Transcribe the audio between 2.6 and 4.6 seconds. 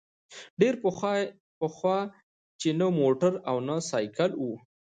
نه موټر او نه سایکل وو